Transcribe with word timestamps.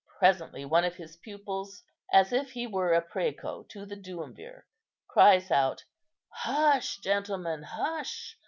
Presently 0.17 0.65
one 0.65 0.83
of 0.83 0.95
his 0.95 1.15
pupils, 1.17 1.83
as 2.11 2.33
if 2.33 2.49
he 2.53 2.65
were 2.65 2.99
præco 3.13 3.69
to 3.69 3.85
the 3.85 3.95
duumvir, 3.95 4.63
cries 5.07 5.51
out, 5.51 5.85
'Hush, 6.37 6.97
gentlemen, 6.97 7.61
hush! 7.61 8.35